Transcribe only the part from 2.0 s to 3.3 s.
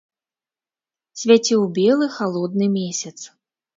халодны месяц.